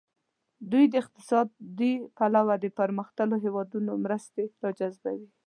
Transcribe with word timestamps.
دوی 0.71 0.85
د 0.89 0.93
اقتصادي 1.03 1.93
پلوه 2.17 2.55
د 2.59 2.65
پرمختللو 2.79 3.37
هیوادونو 3.45 3.91
مرستې 4.05 4.43
را 4.61 4.69
جذبوي. 4.79 5.29